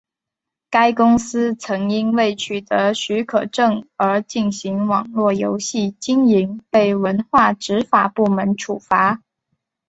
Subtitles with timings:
[0.71, 9.21] 该公司曾因未取得许可证而进行网络游戏经营被文化执法部门处罚。